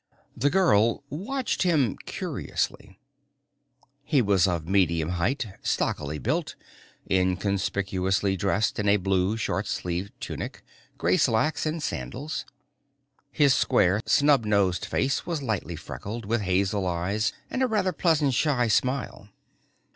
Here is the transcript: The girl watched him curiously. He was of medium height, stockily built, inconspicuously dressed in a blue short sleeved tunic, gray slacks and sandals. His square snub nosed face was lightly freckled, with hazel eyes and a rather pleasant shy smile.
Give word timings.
The 0.35 0.49
girl 0.49 1.03
watched 1.11 1.61
him 1.61 1.95
curiously. 2.07 2.99
He 4.03 4.19
was 4.19 4.47
of 4.47 4.67
medium 4.67 5.09
height, 5.09 5.45
stockily 5.61 6.17
built, 6.17 6.55
inconspicuously 7.07 8.35
dressed 8.35 8.79
in 8.79 8.89
a 8.89 8.97
blue 8.97 9.37
short 9.37 9.67
sleeved 9.67 10.19
tunic, 10.19 10.63
gray 10.97 11.17
slacks 11.17 11.67
and 11.67 11.83
sandals. 11.83 12.45
His 13.31 13.53
square 13.53 14.01
snub 14.07 14.43
nosed 14.43 14.85
face 14.85 15.27
was 15.27 15.43
lightly 15.43 15.75
freckled, 15.75 16.25
with 16.25 16.41
hazel 16.41 16.87
eyes 16.87 17.31
and 17.51 17.61
a 17.61 17.67
rather 17.67 17.93
pleasant 17.93 18.33
shy 18.33 18.67
smile. 18.69 19.29